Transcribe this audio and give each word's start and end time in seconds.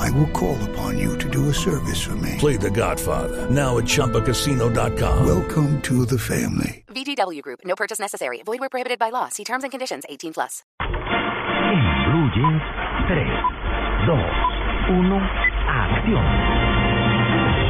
I 0.00 0.08
will 0.16 0.30
call 0.32 0.56
upon 0.70 0.98
you 0.98 1.16
to 1.18 1.28
do 1.28 1.50
a 1.50 1.54
service 1.54 2.00
for 2.00 2.16
me. 2.16 2.36
Play 2.38 2.56
The 2.56 2.70
Godfather 2.70 3.50
now 3.50 3.76
at 3.78 3.84
ChumbaCasino.com. 3.84 5.26
Welcome 5.26 5.80
to 5.82 6.06
the 6.06 6.18
family. 6.18 6.84
VGW 6.88 7.42
Group. 7.42 7.60
No 7.64 7.74
purchase 7.76 8.00
necessary. 8.00 8.40
Void 8.42 8.60
where 8.60 8.70
prohibited 8.70 8.98
by 8.98 9.10
law. 9.10 9.28
See 9.28 9.44
terms 9.44 9.62
and 9.62 9.70
conditions. 9.70 10.04
18 10.08 10.32
plus. 10.32 10.62
En 10.80 11.84
Blue 12.08 12.28
Jeans, 12.34 12.62
3, 13.12 13.28
2, 14.08 14.18
1, 14.98 15.20
acción. 15.68 16.24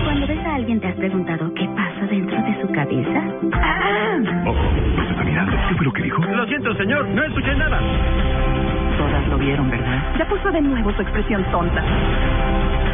Cuando 0.05 0.27
ves 0.27 0.47
a 0.47 0.55
alguien 0.55 0.81
te 0.81 0.87
has 0.87 0.97
preguntado 0.97 1.53
qué 1.55 1.67
pasa 1.75 2.07
dentro 2.07 2.37
de 2.37 2.63
su 2.63 2.69
cabeza. 2.73 3.21
¡Ah! 3.59 4.17
Oh, 4.47 4.55
nos 4.97 5.11
está 5.11 5.25
mirando. 5.25 5.57
¿Qué 5.69 5.75
fue 5.75 5.85
lo 5.85 5.93
que 5.93 6.03
dijo? 6.03 6.23
Lo 6.23 6.47
siento, 6.47 6.75
señor, 6.77 7.09
no 7.09 7.25
escuché 7.25 7.55
nada. 7.57 7.81
Todas 9.11 9.29
lo 9.29 9.39
vieron, 9.39 9.71
¿verdad? 9.71 10.15
Ya 10.19 10.29
puso 10.29 10.51
de 10.51 10.61
nuevo 10.61 10.93
su 10.93 11.03
expresión 11.03 11.45
tonta. 11.51 11.83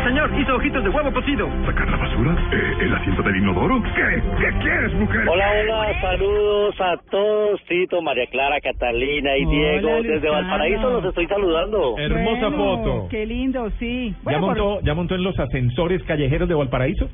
Señor, 0.05 0.31
hizo 0.39 0.55
ojitos 0.55 0.85
de 0.85 0.89
huevo 0.91 1.13
cocido. 1.13 1.49
¿Sacar 1.67 1.91
la 1.91 1.97
basura? 1.97 2.37
Eh, 2.53 2.75
¿El 2.85 2.95
asiento 2.95 3.23
del 3.23 3.37
inodoro? 3.37 3.83
¿Qué? 3.83 4.23
¿Qué 4.39 4.59
quieres, 4.61 4.95
mujer? 4.95 5.29
Hola, 5.29 5.45
hola, 5.61 6.01
saludos 6.01 6.81
a 6.81 6.97
todos, 7.11 7.61
Tito, 7.65 8.01
María 8.03 8.27
Clara, 8.29 8.61
Catalina 8.61 9.37
y 9.37 9.45
Hola, 9.45 9.51
Diego. 9.51 9.89
Desde 9.97 10.15
Luciano. 10.15 10.35
Valparaíso 10.37 10.91
los 10.91 11.05
estoy 11.07 11.27
saludando. 11.27 11.97
Hermosa 11.99 12.49
Bueno, 12.49 12.57
foto. 12.57 13.09
Qué 13.11 13.27
lindo, 13.27 13.69
sí. 13.81 14.11
¿Ya, 14.11 14.17
Bueno, 14.23 14.41
por- 14.47 14.57
montó, 14.59 14.81
¿Ya 14.87 14.95
montó 14.95 15.15
en 15.17 15.25
los 15.25 15.39
ascensores 15.41 16.03
callejeros 16.05 16.49
de 16.49 16.55
Valparaíso? 16.55 17.09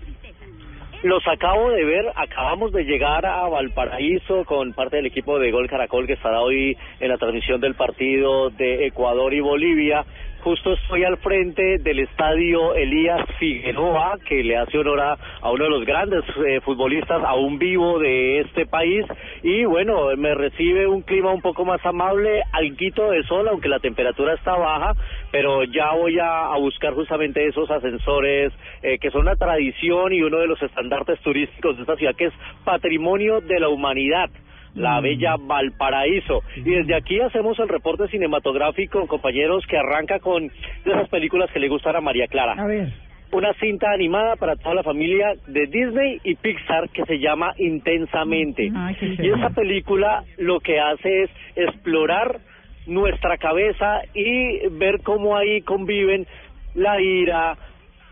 Los 1.02 1.26
acabo 1.26 1.70
de 1.72 1.84
ver, 1.84 2.12
acabamos 2.14 2.70
de 2.70 2.84
llegar 2.84 3.26
a 3.26 3.48
Valparaíso 3.48 4.44
con 4.44 4.72
parte 4.72 4.98
del 4.98 5.06
equipo 5.06 5.40
de 5.40 5.50
Gol 5.50 5.68
Caracol 5.68 6.06
que 6.06 6.12
estará 6.12 6.40
hoy 6.40 6.76
en 7.00 7.08
la 7.08 7.18
transmisión 7.18 7.60
del 7.60 7.74
partido 7.74 8.50
de 8.50 8.86
Ecuador 8.86 9.34
y 9.34 9.40
Bolivia. 9.40 10.04
Justo 10.42 10.72
estoy 10.72 11.04
al 11.04 11.18
frente 11.18 11.78
del 11.78 12.00
estadio 12.00 12.74
Elías 12.74 13.24
Figueroa, 13.38 14.18
que 14.28 14.42
le 14.42 14.56
hace 14.56 14.76
honor 14.76 14.98
a, 14.98 15.16
uno 15.48 15.62
de 15.62 15.70
los 15.70 15.84
grandes 15.84 16.24
eh, 16.44 16.60
futbolistas 16.62 17.22
aún 17.24 17.60
vivo 17.60 18.00
de 18.00 18.40
este 18.40 18.66
país. 18.66 19.06
Y 19.44 19.64
bueno, 19.66 20.08
me 20.16 20.34
recibe 20.34 20.88
un 20.88 21.02
clima 21.02 21.30
un 21.30 21.42
poco 21.42 21.64
más 21.64 21.80
amable, 21.86 22.42
alguito 22.50 23.08
de 23.12 23.22
sol, 23.22 23.46
aunque 23.46 23.68
la 23.68 23.78
temperatura 23.78 24.34
está 24.34 24.56
baja, 24.56 24.94
pero 25.30 25.62
ya 25.62 25.92
voy 25.92 26.18
a, 26.18 26.46
a 26.46 26.58
buscar 26.58 26.92
justamente 26.94 27.46
esos 27.46 27.70
ascensores 27.70 28.52
eh, 28.82 28.98
que 28.98 29.12
son 29.12 29.20
una 29.20 29.36
tradición 29.36 30.12
y 30.12 30.22
uno 30.22 30.38
de 30.38 30.48
los 30.48 30.60
estandartes 30.60 31.20
turísticos 31.20 31.76
de 31.76 31.82
esta 31.82 31.94
ciudad, 31.94 32.16
que 32.16 32.26
es 32.26 32.34
patrimonio 32.64 33.40
de 33.42 33.60
la 33.60 33.68
humanidad 33.68 34.28
la 34.74 35.00
bella 35.00 35.36
Valparaíso. 35.38 36.42
Y 36.56 36.70
desde 36.70 36.94
aquí 36.94 37.20
hacemos 37.20 37.58
el 37.58 37.68
reporte 37.68 38.08
cinematográfico, 38.08 39.06
compañeros, 39.06 39.64
que 39.66 39.78
arranca 39.78 40.18
con 40.18 40.48
de 40.48 40.90
esas 40.90 41.08
películas 41.08 41.50
que 41.52 41.60
le 41.60 41.68
gustan 41.68 41.96
a 41.96 42.00
María 42.00 42.26
Clara. 42.26 42.52
A 42.52 42.66
ver. 42.66 42.92
Una 43.32 43.54
cinta 43.54 43.90
animada 43.90 44.36
para 44.36 44.56
toda 44.56 44.74
la 44.74 44.82
familia 44.82 45.32
de 45.46 45.66
Disney 45.66 46.20
y 46.22 46.34
Pixar 46.34 46.90
que 46.90 47.04
se 47.06 47.18
llama 47.18 47.54
Intensamente. 47.56 48.70
Ay, 48.74 48.94
qué 48.96 49.16
y 49.18 49.30
esa 49.30 49.50
película 49.50 50.24
lo 50.36 50.60
que 50.60 50.78
hace 50.78 51.22
es 51.22 51.30
explorar 51.56 52.40
nuestra 52.86 53.38
cabeza 53.38 54.02
y 54.12 54.68
ver 54.72 55.00
cómo 55.02 55.36
ahí 55.36 55.62
conviven 55.62 56.26
la 56.74 57.00
ira, 57.00 57.56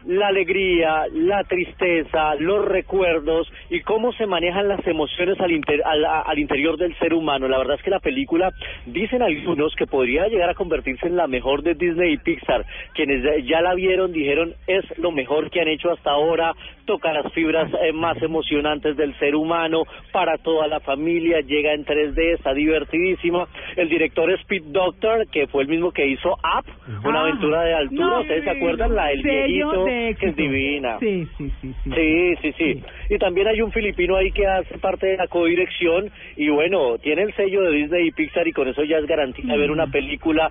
la 0.06 0.28
alegría, 0.28 1.04
la 1.12 1.44
tristeza, 1.44 2.34
los 2.36 2.64
recuerdos 2.64 3.50
y 3.68 3.80
cómo 3.80 4.12
se 4.12 4.26
manejan 4.26 4.68
las 4.68 4.86
emociones 4.86 5.38
al, 5.40 5.52
inter- 5.52 5.82
al, 5.84 6.04
al 6.04 6.38
interior 6.38 6.76
del 6.76 6.96
ser 6.98 7.12
humano. 7.14 7.48
La 7.48 7.58
verdad 7.58 7.76
es 7.76 7.82
que 7.82 7.90
la 7.90 8.00
película, 8.00 8.50
dicen 8.86 9.22
algunos, 9.22 9.74
que 9.76 9.86
podría 9.86 10.26
llegar 10.28 10.50
a 10.50 10.54
convertirse 10.54 11.06
en 11.06 11.16
la 11.16 11.26
mejor 11.26 11.62
de 11.62 11.74
Disney 11.74 12.14
y 12.14 12.18
Pixar. 12.18 12.64
Quienes 12.94 13.22
ya- 13.46 13.60
la 13.60 13.74
vieron 13.74 14.12
dijeron 14.12 14.54
es 14.66 14.84
lo 14.98 15.10
mejor 15.12 15.50
que 15.50 15.60
han 15.60 15.68
hecho 15.68 15.90
hasta 15.90 16.10
ahora, 16.10 16.52
toca 16.86 17.12
las 17.12 17.32
fibras 17.32 17.70
eh, 17.82 17.92
más 17.92 18.20
emocionantes 18.22 18.96
del 18.96 19.14
ser 19.18 19.34
humano, 19.34 19.84
para 20.12 20.38
toda 20.38 20.66
la 20.66 20.80
familia, 20.80 21.40
llega 21.40 21.72
en 21.72 21.84
3D, 21.84 22.34
está 22.34 22.52
divertidísima. 22.54 23.46
El 23.76 23.88
director 23.88 24.30
es 24.30 24.42
Pete 24.46 24.66
Doctor, 24.68 25.26
que 25.30 25.46
fue 25.46 25.62
el 25.62 25.68
mismo 25.68 25.92
que 25.92 26.06
hizo 26.06 26.30
Up, 26.32 26.64
una 27.04 27.20
Ah, 27.20 27.22
aventura 27.22 27.62
de 27.62 27.74
altura. 27.74 28.06
no, 28.06 28.20
¿Ustedes 28.22 28.44
se 28.44 28.50
acuerdan? 28.50 28.94
La 28.94 29.06
del 29.08 29.22
viejito, 29.22 29.84
que 29.90 30.10
es 30.10 30.16
éxito. 30.16 30.42
divina. 30.42 30.98
Sí, 31.00 31.26
sí, 31.36 31.50
sí, 31.60 31.74
sí. 31.84 31.90
Sí, 31.94 32.34
sí, 32.42 32.52
sí. 32.58 32.82
Y 33.08 33.18
también 33.18 33.48
hay 33.48 33.60
un 33.60 33.72
filipino 33.72 34.16
ahí 34.16 34.30
que 34.32 34.46
hace 34.46 34.78
parte 34.78 35.06
de 35.06 35.16
la 35.16 35.26
codirección 35.26 36.10
y 36.36 36.48
bueno, 36.48 36.98
tiene 36.98 37.22
el 37.22 37.34
sello 37.34 37.62
de 37.62 37.72
Disney 37.72 38.08
y 38.08 38.12
Pixar 38.12 38.46
y 38.46 38.52
con 38.52 38.68
eso 38.68 38.84
ya 38.84 38.98
es 38.98 39.06
garantía 39.06 39.52
de 39.52 39.58
ver 39.58 39.70
una 39.70 39.86
película 39.86 40.50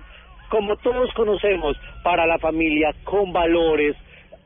como 0.50 0.76
todos 0.76 1.12
conocemos, 1.14 1.76
para 2.02 2.26
la 2.26 2.38
familia, 2.38 2.92
con 3.04 3.32
valores, 3.32 3.96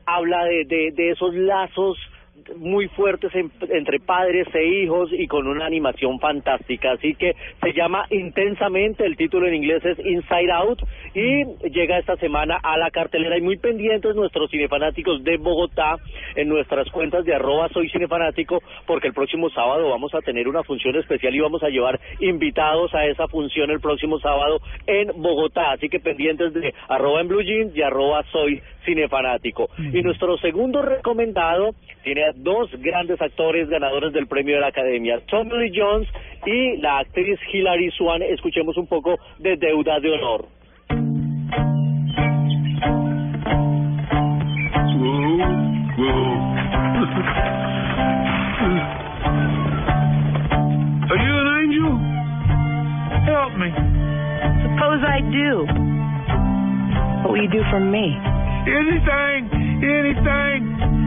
habla 0.05 0.45
de, 0.45 0.63
de, 0.65 0.91
de 0.91 1.09
esos 1.09 1.33
lazos 1.33 1.97
muy 2.57 2.87
fuertes 2.89 3.33
en- 3.33 3.51
entre 3.69 3.99
padres 3.99 4.47
e 4.53 4.63
hijos 4.65 5.09
y 5.11 5.25
con 5.27 5.47
una 5.47 5.65
animación 5.65 6.19
fantástica. 6.19 6.91
Así 6.91 7.15
que 7.15 7.33
se 7.61 7.73
llama 7.73 8.05
intensamente, 8.09 9.05
el 9.05 9.15
título 9.17 9.47
en 9.47 9.55
inglés 9.55 9.83
es 9.85 9.97
Inside 9.99 10.51
Out 10.51 10.79
y 11.13 11.43
llega 11.69 11.97
esta 11.97 12.15
semana 12.17 12.59
a 12.61 12.77
la 12.77 12.91
cartelera 12.91 13.37
y 13.37 13.41
muy 13.41 13.57
pendientes 13.57 14.15
nuestros 14.15 14.51
cinefanáticos 14.51 15.23
de 15.23 15.37
Bogotá 15.37 15.95
en 16.35 16.49
nuestras 16.49 16.89
cuentas 16.91 17.25
de 17.25 17.33
arroba 17.33 17.69
soy 17.69 17.89
cinefanático 17.89 18.61
porque 18.85 19.07
el 19.07 19.13
próximo 19.13 19.49
sábado 19.49 19.89
vamos 19.89 20.13
a 20.13 20.19
tener 20.21 20.47
una 20.47 20.63
función 20.63 20.95
especial 20.97 21.33
y 21.33 21.39
vamos 21.39 21.63
a 21.63 21.69
llevar 21.69 21.99
invitados 22.19 22.93
a 22.93 23.05
esa 23.05 23.27
función 23.27 23.71
el 23.71 23.79
próximo 23.79 24.19
sábado 24.19 24.59
en 24.87 25.07
Bogotá. 25.21 25.71
Así 25.71 25.89
que 25.89 25.99
pendientes 25.99 26.53
de 26.53 26.73
arroba 26.89 27.21
en 27.21 27.27
blue 27.27 27.41
jeans 27.41 27.75
y 27.75 27.81
arroba 27.81 28.23
soy 28.31 28.61
cinefanático. 28.85 29.69
Y 29.93 30.01
nuestro 30.03 30.37
segundo 30.37 30.81
recomendado 30.81 31.71
tiene 32.03 32.24
a 32.25 32.31
dos 32.35 32.69
grandes 32.79 33.21
actores 33.21 33.69
ganadores 33.69 34.13
del 34.13 34.27
premio 34.27 34.55
de 34.55 34.61
la 34.61 34.67
Academia, 34.67 35.19
Tommy 35.27 35.51
Lee 35.57 35.71
Jones 35.75 36.07
y 36.45 36.77
la 36.77 36.99
actriz 36.99 37.39
Hilary 37.51 37.91
Swan. 37.91 38.21
Escuchemos 38.23 38.77
un 38.77 38.87
poco 38.87 39.17
de 39.39 39.57
Deuda 39.57 39.99
de 39.99 40.11
Honor. 40.13 40.45
Are 51.07 51.17
you 51.21 51.33
an 51.37 51.47
angel? 51.61 51.93
Help 53.25 53.53
me. 53.57 53.69
Suppose 54.63 55.01
I 55.05 55.21
do. 55.31 55.65
What 57.21 57.29
will 57.33 57.43
you 57.43 57.49
do 57.49 57.63
for 57.69 57.79
me? 57.79 58.17
Anything, 58.65 59.49
anything. 59.83 61.04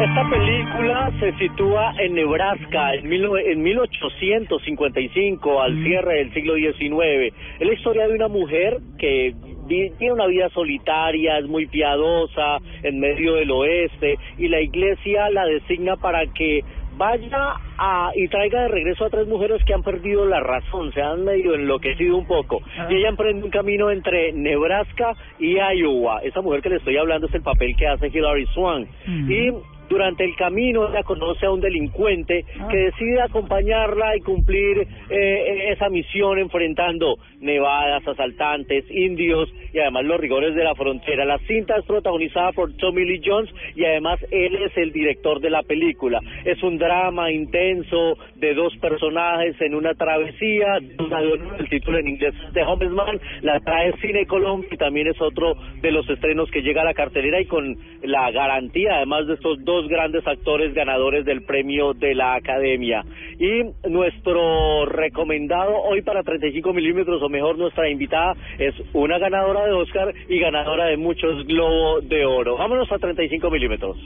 Esta 0.00 0.30
película 0.30 1.10
se 1.18 1.32
sitúa 1.38 1.92
en 1.98 2.14
Nebraska 2.14 2.94
en, 2.94 3.08
mil, 3.08 3.24
nove- 3.26 3.42
en 3.50 3.62
1855, 3.62 5.60
al 5.60 5.82
cierre 5.82 6.14
del 6.18 6.32
siglo 6.34 6.54
XIX. 6.54 7.34
Es 7.58 7.66
la 7.66 7.72
historia 7.72 8.06
de 8.06 8.14
una 8.14 8.28
mujer 8.28 8.78
que 8.98 9.34
tiene 9.66 10.12
una 10.12 10.26
vida 10.26 10.48
solitaria, 10.50 11.38
es 11.38 11.46
muy 11.48 11.66
piadosa, 11.66 12.58
en 12.84 13.00
medio 13.00 13.34
del 13.34 13.50
oeste, 13.50 14.16
y 14.38 14.46
la 14.48 14.60
iglesia 14.60 15.30
la 15.30 15.44
designa 15.46 15.96
para 15.96 16.24
que 16.32 16.62
vaya 16.96 17.54
a, 17.76 18.10
y 18.14 18.28
traiga 18.28 18.62
de 18.62 18.68
regreso 18.68 19.04
a 19.04 19.10
tres 19.10 19.26
mujeres 19.26 19.62
que 19.64 19.74
han 19.74 19.82
perdido 19.82 20.24
la 20.26 20.40
razón, 20.40 20.92
se 20.92 21.02
han 21.02 21.24
medio 21.24 21.54
enloquecido 21.54 22.16
un 22.16 22.26
poco. 22.26 22.60
Y 22.88 22.94
ella 22.96 23.08
emprende 23.08 23.44
un 23.44 23.50
camino 23.50 23.90
entre 23.90 24.32
Nebraska 24.32 25.14
y 25.40 25.56
Iowa. 25.58 26.20
Esa 26.22 26.40
mujer 26.40 26.60
que 26.62 26.70
le 26.70 26.76
estoy 26.76 26.96
hablando 26.96 27.26
es 27.26 27.34
el 27.34 27.42
papel 27.42 27.74
que 27.76 27.86
hace 27.88 28.08
Hilary 28.08 28.46
Swan. 28.46 28.86
Y 29.28 29.50
durante 29.88 30.24
el 30.24 30.34
camino 30.36 30.88
ella 30.88 31.02
conoce 31.02 31.46
a 31.46 31.50
un 31.50 31.60
delincuente 31.60 32.44
que 32.70 32.76
decide 32.76 33.20
acompañarla 33.22 34.16
y 34.16 34.20
cumplir 34.20 34.86
eh, 35.10 35.72
esa 35.72 35.88
misión 35.88 36.38
enfrentando 36.38 37.16
nevadas, 37.40 38.06
asaltantes, 38.06 38.84
indios 38.90 39.48
y 39.72 39.78
además 39.78 40.04
los 40.04 40.20
rigores 40.20 40.54
de 40.54 40.64
la 40.64 40.74
frontera. 40.74 41.24
La 41.24 41.38
cinta 41.40 41.76
es 41.76 41.84
protagonizada 41.84 42.52
por 42.52 42.72
Tommy 42.76 43.04
Lee 43.04 43.22
Jones 43.24 43.50
y 43.76 43.84
además 43.84 44.18
él 44.30 44.56
es 44.56 44.76
el 44.76 44.92
director 44.92 45.40
de 45.40 45.50
la 45.50 45.62
película. 45.62 46.20
Es 46.44 46.62
un 46.62 46.78
drama 46.78 47.30
intenso 47.30 48.16
de 48.36 48.54
dos 48.54 48.76
personajes 48.78 49.60
en 49.60 49.74
una 49.74 49.94
travesía. 49.94 50.78
El 50.78 51.68
título 51.68 51.98
en 51.98 52.08
inglés 52.08 52.34
es 52.46 52.52
The 52.52 52.62
Homesman. 52.62 53.20
La 53.42 53.60
trae 53.60 53.92
Cine 54.00 54.26
Colombia 54.26 54.68
y 54.72 54.76
también 54.76 55.08
es 55.08 55.20
otro 55.20 55.54
de 55.80 55.90
los 55.90 56.08
estrenos 56.08 56.50
que 56.50 56.62
llega 56.62 56.82
a 56.82 56.84
la 56.84 56.94
cartelera 56.94 57.40
y 57.40 57.46
con 57.46 57.76
la 58.02 58.30
garantía 58.30 58.96
además 58.96 59.26
de 59.26 59.34
estos 59.34 59.64
dos 59.64 59.77
dos 59.78 59.88
grandes 59.88 60.26
actores 60.26 60.74
ganadores 60.74 61.24
del 61.24 61.42
premio 61.42 61.94
de 61.94 62.14
la 62.14 62.34
Academia. 62.34 63.04
Y 63.38 63.62
nuestro 63.88 64.86
recomendado 64.86 65.76
hoy 65.82 66.02
para 66.02 66.24
35 66.24 66.72
milímetros, 66.72 67.22
o 67.22 67.28
mejor, 67.28 67.56
nuestra 67.58 67.88
invitada 67.88 68.34
es 68.58 68.74
una 68.92 69.18
ganadora 69.18 69.64
de 69.66 69.72
Oscar 69.72 70.12
y 70.28 70.40
ganadora 70.40 70.86
de 70.86 70.96
muchos 70.96 71.46
Globo 71.46 72.00
de 72.00 72.24
Oro. 72.26 72.56
Vámonos 72.56 72.90
a 72.90 72.98
35 72.98 73.50
milímetros. 73.50 73.96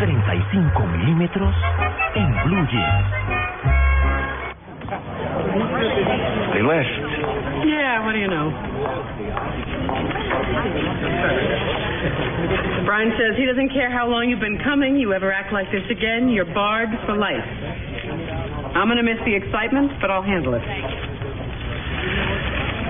35 0.00 0.86
milímetros 0.86 1.54
en 2.14 2.44
Blue 2.44 2.66
Jeans. 2.70 3.06
They 6.52 6.62
left. 6.62 6.88
Yeah, 7.64 8.04
what 8.04 8.12
do 8.12 8.18
you 8.18 8.28
know? 8.28 8.52
Brian 12.92 13.08
says 13.16 13.40
he 13.40 13.46
doesn't 13.48 13.72
care 13.72 13.88
how 13.88 14.04
long 14.04 14.28
you've 14.28 14.44
been 14.44 14.60
coming. 14.60 15.00
You 15.00 15.14
ever 15.14 15.32
act 15.32 15.50
like 15.50 15.64
this 15.72 15.80
again, 15.88 16.28
you're 16.28 16.44
barred 16.52 16.92
for 17.08 17.16
life. 17.16 17.40
I'm 18.76 18.84
going 18.84 19.00
to 19.00 19.02
miss 19.02 19.16
the 19.24 19.32
excitement, 19.32 19.96
but 19.96 20.10
I'll 20.10 20.20
handle 20.20 20.52
it. 20.52 20.60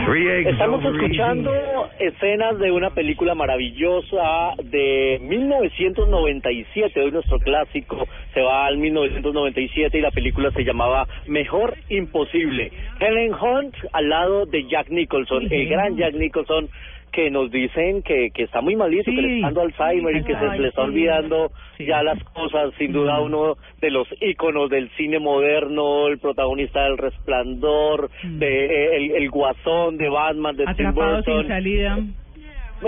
Three 0.05 0.27
eggs 0.27 0.59
Estamos 0.59 0.83
escuchando 0.83 1.55
escenas 2.01 2.59
de 2.59 2.73
una 2.73 2.91
película 2.91 3.37
maravillosa 3.37 4.59
de 4.65 5.21
1997. 5.23 7.01
Hoy 7.01 7.13
nuestro 7.13 7.39
clásico 7.39 8.09
se 8.35 8.41
va 8.41 8.67
al 8.67 8.79
1997 8.79 9.99
y 9.99 10.01
la 10.01 10.11
película 10.11 10.51
se 10.51 10.65
llamaba 10.65 11.07
Mejor 11.29 11.77
Imposible. 11.91 12.73
Helen 12.99 13.35
Hunt 13.35 13.77
al 13.93 14.09
lado 14.09 14.47
de 14.47 14.67
Jack 14.69 14.89
Nicholson, 14.91 15.47
el 15.49 15.69
gran 15.69 15.97
Jack 15.97 16.15
Nicholson 16.15 16.69
que 17.13 17.31
nos 17.31 17.51
dicen 17.51 18.03
que, 18.03 18.31
que 18.31 18.45
está 18.45 18.61
muy 18.61 18.75
malito, 18.75 19.11
que 19.11 19.23
le 19.23 19.37
está 19.37 19.47
dando 19.49 19.61
Alzheimer 19.61 20.17
y 20.17 20.25
que 20.25 20.35
se 20.35 20.59
le 20.59 20.69
está 20.69 20.83
olvidando 20.83 21.53
ya 21.79 22.03
las 22.03 22.23
cosas. 22.25 22.73
Sin 22.79 22.93
duda 22.93 23.21
uno 23.21 23.57
de 23.81 23.91
los 23.91 24.09
íconos 24.21 24.71
del 24.71 24.91
cine 24.97 25.19
moderno, 25.19 26.09
el 26.09 26.19
protagonista 26.19 26.85
del 26.85 26.99
Resplandor, 26.99 28.11
de 28.23 28.65
eh, 28.65 28.97
el, 28.97 29.11
el 29.13 29.31
Guasón 29.31 29.99
de 29.99 30.09
Batman, 30.09 30.57
de 30.57 30.65
Tim 30.65 30.87
Atrapado 30.89 31.17
Burton. 31.17 31.41
sin 31.41 31.49
salida. 31.49 31.99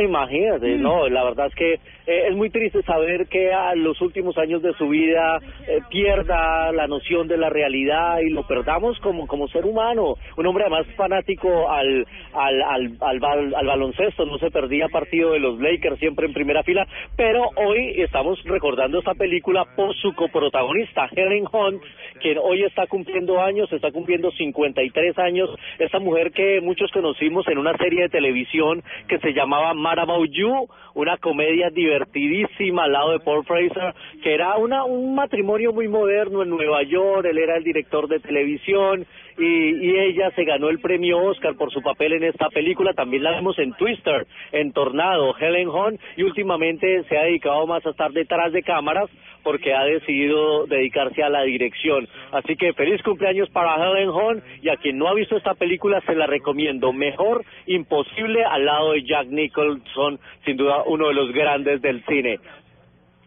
Imagínate, 0.00 0.76
no, 0.76 1.08
la 1.08 1.24
verdad 1.24 1.46
es 1.46 1.54
que 1.54 1.74
eh, 2.06 2.28
es 2.28 2.36
muy 2.36 2.50
triste 2.50 2.82
saber 2.82 3.26
que 3.28 3.52
a 3.52 3.74
los 3.74 4.00
últimos 4.00 4.36
años 4.36 4.60
de 4.62 4.74
su 4.74 4.88
vida 4.88 5.38
eh, 5.66 5.80
pierda 5.88 6.70
la 6.72 6.86
noción 6.86 7.28
de 7.28 7.38
la 7.38 7.48
realidad 7.48 8.18
y 8.20 8.30
lo 8.30 8.46
perdamos 8.46 8.98
como 9.00 9.26
como 9.26 9.48
ser 9.48 9.64
humano. 9.64 10.16
Un 10.36 10.46
hombre 10.46 10.64
además 10.64 10.86
fanático 10.96 11.70
al 11.70 12.06
al 12.34 12.62
al 12.62 12.92
al, 13.00 13.54
al 13.54 13.66
baloncesto, 13.66 14.26
no 14.26 14.38
se 14.38 14.50
perdía 14.50 14.88
partido 14.88 15.32
de 15.32 15.38
los 15.38 15.58
Lakers 15.60 15.98
siempre 15.98 16.26
en 16.26 16.34
primera 16.34 16.62
fila, 16.62 16.86
pero 17.16 17.48
hoy 17.56 18.02
estamos 18.02 18.42
recordando 18.44 18.98
esta 18.98 19.14
película 19.14 19.64
por 19.76 19.94
su 19.96 20.14
coprotagonista 20.14 21.08
Helen 21.10 21.46
Hunt, 21.50 21.82
quien 22.20 22.38
hoy 22.38 22.64
está 22.64 22.86
cumpliendo 22.86 23.40
años, 23.40 23.72
está 23.72 23.90
cumpliendo 23.92 24.30
53 24.30 25.18
años, 25.18 25.50
esta 25.78 25.98
mujer 25.98 26.32
que 26.32 26.60
muchos 26.60 26.90
conocimos 26.92 27.46
en 27.48 27.58
una 27.58 27.76
serie 27.76 28.02
de 28.02 28.08
televisión 28.08 28.82
que 29.08 29.18
se 29.18 29.32
llamaba 29.32 29.74
Marabou 29.84 30.24
You, 30.24 30.66
una 30.94 31.18
comedia 31.18 31.68
divertidísima 31.68 32.84
al 32.84 32.92
lado 32.92 33.10
de 33.12 33.20
Paul 33.20 33.44
Fraser, 33.44 33.94
que 34.22 34.32
era 34.32 34.56
una 34.56 34.84
un 34.84 35.14
matrimonio 35.14 35.74
muy 35.74 35.88
moderno 35.88 36.42
en 36.42 36.48
Nueva 36.48 36.82
York, 36.84 37.26
él 37.26 37.36
era 37.36 37.56
el 37.56 37.64
director 37.64 38.08
de 38.08 38.18
televisión 38.18 39.04
y, 39.38 39.44
y 39.44 39.98
ella 39.98 40.30
se 40.32 40.44
ganó 40.44 40.68
el 40.68 40.80
premio 40.80 41.18
Oscar 41.18 41.54
por 41.56 41.72
su 41.72 41.82
papel 41.82 42.14
en 42.14 42.24
esta 42.24 42.48
película, 42.48 42.92
también 42.94 43.22
la 43.22 43.32
vemos 43.32 43.58
en 43.58 43.72
Twister, 43.74 44.26
en 44.52 44.72
Tornado, 44.72 45.34
Helen 45.38 45.68
Hunt, 45.68 46.00
y 46.16 46.22
últimamente 46.22 47.04
se 47.08 47.18
ha 47.18 47.24
dedicado 47.24 47.66
más 47.66 47.84
a 47.86 47.90
estar 47.90 48.12
detrás 48.12 48.52
de 48.52 48.62
cámaras 48.62 49.10
porque 49.44 49.74
ha 49.74 49.84
decidido 49.84 50.66
dedicarse 50.66 51.22
a 51.22 51.28
la 51.28 51.42
dirección. 51.42 52.08
Así 52.32 52.56
que 52.56 52.72
feliz 52.72 53.02
cumpleaños 53.02 53.50
para 53.50 53.76
Helen 53.76 54.08
Hunt 54.08 54.42
y 54.62 54.70
a 54.70 54.76
quien 54.76 54.98
no 54.98 55.06
ha 55.06 55.14
visto 55.14 55.36
esta 55.36 55.54
película 55.54 56.00
se 56.00 56.14
la 56.14 56.26
recomiendo. 56.26 56.92
Mejor 56.92 57.44
imposible 57.66 58.44
al 58.44 58.64
lado 58.64 58.92
de 58.92 59.04
Jack 59.04 59.28
Nicholson, 59.28 60.18
sin 60.44 60.56
duda 60.56 60.82
uno 60.86 61.08
de 61.08 61.14
los 61.14 61.30
grandes 61.32 61.82
del 61.82 62.04
cine. 62.06 62.38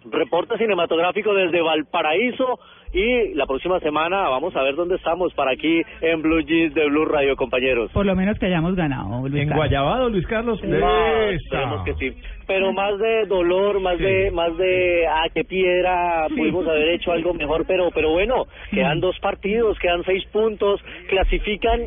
Reporte 0.06 0.57
cinematográfico 0.57 1.33
desde 1.33 1.62
Valparaíso 1.62 2.60
y 2.94 3.34
la 3.36 3.45
próxima 3.45 3.80
semana 3.80 4.30
vamos 4.30 4.56
a 4.56 4.63
ver 4.63 4.75
dónde 4.75 4.95
estamos 4.95 5.34
para 5.34 5.51
aquí 5.51 5.81
en 6.01 6.22
Blue 6.22 6.42
Jeans 6.42 6.74
de 6.74 6.86
Blue 6.88 7.06
Radio, 7.06 7.36
compañeros. 7.36 7.92
Por 7.92 8.06
lo 8.06 8.16
menos 8.16 8.38
que 8.39 8.45
hayamos 8.48 8.75
ganado. 8.75 9.22
Luis 9.28 9.42
En 9.44 9.50
Carlos. 9.50 9.56
Guayabado, 9.68 10.10
Luis 10.10 10.25
Carlos. 10.28 10.62
No, 10.63 11.84
que 11.86 11.94
sí. 11.95 12.13
Pero 12.45 12.72
más 12.72 12.98
de 12.98 13.25
dolor, 13.25 13.80
más 13.81 13.98
Sí. 13.98 14.04
de, 14.04 14.31
más 14.31 14.56
de, 14.57 15.06
ah, 15.07 15.28
qué 15.34 15.44
piedra, 15.44 16.28
pudimos 16.30 16.66
haber 16.68 16.89
hecho 16.92 17.12
algo 17.12 17.34
mejor, 17.34 17.66
pero, 17.68 17.89
pero 17.94 18.12
bueno, 18.12 18.45
quedan 18.72 19.01
dos 19.01 19.19
partidos, 19.19 19.78
quedan 19.80 20.04
seis 20.06 20.24
puntos, 20.31 20.80
clasifican, 21.10 21.81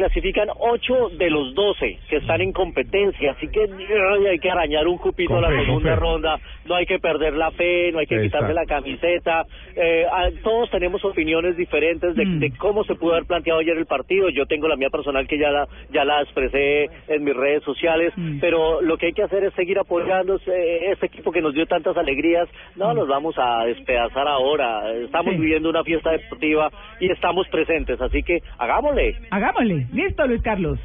clasifican 0.00 0.48
ocho 0.58 1.10
de 1.18 1.28
los 1.28 1.54
doce 1.54 1.98
que 2.08 2.16
están 2.16 2.40
en 2.40 2.52
competencia, 2.52 3.32
así 3.32 3.48
que 3.48 3.60
ay, 3.60 4.26
hay 4.28 4.38
que 4.38 4.50
arañar 4.50 4.88
un 4.88 4.96
cupito 4.96 5.36
a 5.36 5.42
la 5.42 5.50
segunda 5.50 5.90
fe. 5.94 6.00
ronda, 6.00 6.38
no 6.64 6.74
hay 6.74 6.86
que 6.86 6.98
perder 6.98 7.34
la 7.34 7.50
fe, 7.50 7.92
no 7.92 7.98
hay 7.98 8.06
que 8.06 8.20
quitarse 8.22 8.54
la 8.54 8.64
camiseta, 8.64 9.44
eh, 9.76 10.06
ah, 10.10 10.28
todos 10.42 10.70
tenemos 10.70 11.04
opiniones 11.04 11.54
diferentes 11.58 12.14
de, 12.14 12.24
de 12.24 12.50
cómo 12.56 12.82
se 12.84 12.94
pudo 12.94 13.12
haber 13.12 13.26
planteado 13.26 13.60
ayer 13.60 13.76
el 13.76 13.84
partido, 13.84 14.30
yo 14.30 14.46
tengo 14.46 14.68
la 14.68 14.76
mía 14.76 14.88
personal 14.88 15.26
que 15.28 15.36
ya 15.38 15.50
la, 15.50 15.68
ya 15.90 16.04
la 16.06 16.22
expresé 16.22 16.88
en 17.08 17.22
mis 17.22 17.36
redes 17.36 17.62
sociales, 17.62 18.14
pero 18.40 18.80
lo 18.80 18.96
que 18.96 19.06
hay 19.06 19.12
que 19.12 19.22
hacer 19.24 19.44
es 19.44 19.52
seguir 19.52 19.78
apoyando 19.78 20.36
ese, 20.36 20.90
ese 20.92 21.06
equipo 21.06 21.30
que 21.30 21.42
nos 21.42 21.52
dio 21.52 21.66
tantas 21.66 21.94
alegrías, 21.98 22.48
no 22.76 22.94
los 22.94 23.06
vamos 23.06 23.34
a 23.38 23.64
despedazar 23.66 24.26
ahora, 24.26 24.90
estamos 24.94 25.34
Sí. 25.34 25.40
viviendo 25.40 25.68
una 25.68 25.84
fiesta 25.84 26.10
deportiva 26.12 26.70
y 27.00 27.10
estamos 27.10 27.46
presentes, 27.48 28.00
así 28.00 28.22
que 28.22 28.38
hagámosle. 28.58 29.14
Hagámosle. 29.30 29.86
Listo, 29.92 30.26
Luis 30.26 30.42
Carlos. 30.42 30.78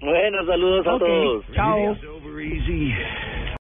Bueno, 0.00 0.44
saludos 0.46 0.86
a 0.86 0.98
todos. 0.98 1.44
Chao. 1.54 1.96